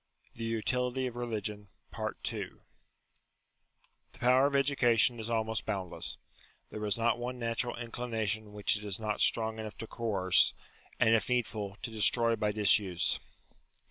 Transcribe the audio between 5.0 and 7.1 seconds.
is almost boundless: there is